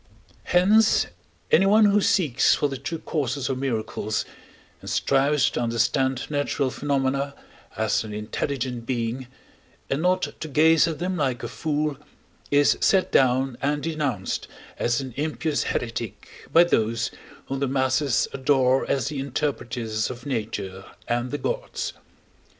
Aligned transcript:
Hence 0.45 1.05
anyone 1.51 1.85
who 1.85 2.01
seeks 2.01 2.55
for 2.55 2.67
the 2.67 2.77
true 2.79 2.97
causes 2.97 3.49
of 3.49 3.59
miracles, 3.59 4.25
and 4.81 4.89
strives 4.89 5.47
to 5.51 5.59
understand 5.59 6.23
natural 6.27 6.71
phenomena 6.71 7.35
as 7.77 8.03
an 8.03 8.11
intelligent 8.11 8.87
being, 8.87 9.27
and 9.91 10.01
not 10.01 10.23
to 10.39 10.47
gaze 10.47 10.87
at 10.87 10.97
them 10.97 11.17
like 11.17 11.43
a 11.43 11.47
fool, 11.47 11.97
is 12.49 12.79
set 12.81 13.11
down 13.11 13.59
and 13.61 13.83
denounced 13.83 14.47
as 14.79 15.01
an 15.01 15.13
impious 15.17 15.65
heretic 15.65 16.47
by 16.51 16.63
those, 16.63 17.11
whom 17.45 17.59
the 17.59 17.67
masses 17.67 18.27
adore 18.33 18.89
as 18.89 19.09
the 19.09 19.19
interpreters 19.19 20.09
of 20.09 20.25
nature 20.25 20.83
and 21.07 21.29
the 21.29 21.37
gods. 21.37 21.93